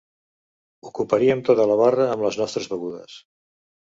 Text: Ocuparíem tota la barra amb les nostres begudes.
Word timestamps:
Ocuparíem 0.91 1.43
tota 1.49 1.67
la 1.71 1.77
barra 1.81 2.09
amb 2.13 2.27
les 2.27 2.39
nostres 2.43 2.69
begudes. 2.75 3.21